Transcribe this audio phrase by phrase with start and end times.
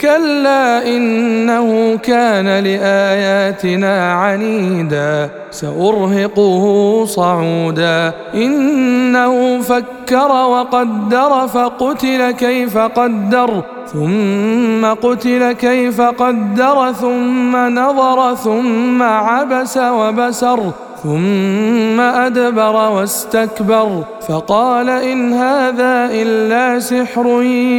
[0.00, 6.64] كلا إنه كان لآياتنا عنيدا سأرهقه
[7.04, 8.12] صعودا.
[8.34, 20.60] إنه فكر وقدر فقتل كيف قدر ثم قتل كيف قدر ثم نظر ثم عبس وبسر
[21.02, 24.04] ثم أدبر واستكبر.
[24.28, 27.26] فقال إن هذا إلا سحر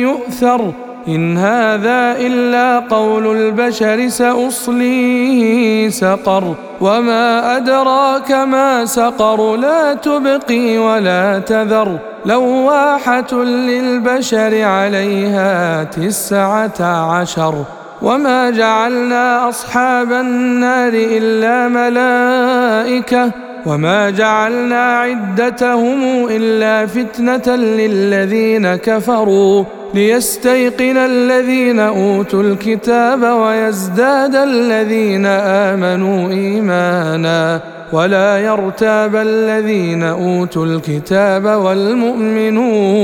[0.08, 0.62] يؤثر.
[1.08, 12.00] إن هذا إلا قول البشر ساصليه سقر وما أدراك ما سقر لا تبقي ولا تذر
[12.26, 17.64] لواحة للبشر عليها تسعة عشر
[18.02, 23.32] وما جعلنا أصحاب النار إلا ملائكة
[23.66, 37.62] وما جعلنا عدتهم إلا فتنة للذين كفروا ليستيقن الذين أوتوا الكتاب ويزداد الذين آمنوا إيمانا
[37.94, 42.98] ولا يرتاب الذين أوتوا الكتاب والمؤمنون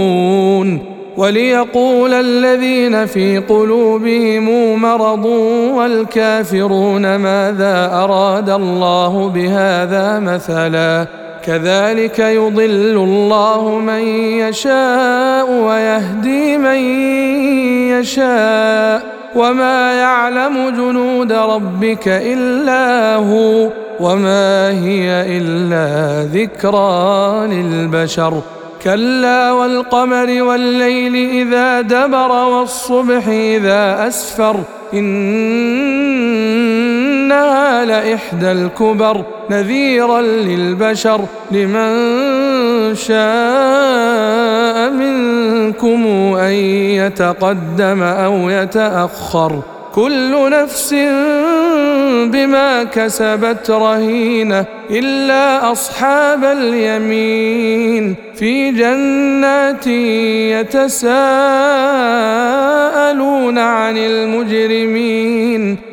[1.17, 5.25] وليقول الذين في قلوبهم مرض
[5.75, 14.08] والكافرون ماذا أراد الله بهذا مثلا كذلك يضل الله من
[14.40, 16.78] يشاء ويهدي من
[18.00, 28.42] يشاء وما يعلم جنود ربك إلا هو وما هي إلا ذكرى للبشر
[28.84, 34.56] كلا والقمر والليل إذا دبر والصبح إذا أسفر
[37.34, 41.22] انها لاحدى الكبر نذيرا للبشر
[41.52, 46.06] لمن شاء منكم
[46.40, 46.54] أن
[47.02, 49.62] يتقدم أو يتأخر.
[49.96, 50.94] كل نفس
[52.34, 58.16] بما كسبت رهينة إلا أصحاب اليمين.
[58.36, 59.88] في جنات
[60.58, 61.18] يتساءلون
[63.58, 65.93] عن المجرمين.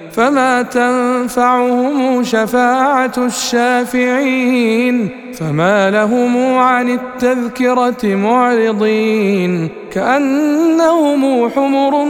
[0.13, 12.05] فما تنفعهم شفاعة الشافعين فما لهم عن التذكرة معرضين كأنهم حمر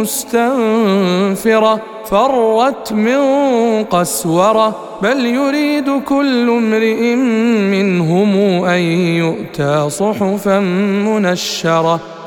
[0.00, 1.80] مستنفرة
[2.10, 3.20] فرت من
[3.84, 7.14] قسورة بل يريد كل امرئ
[7.74, 8.80] منهم أن
[9.18, 10.60] يؤتى صحفا
[11.06, 12.00] منشرة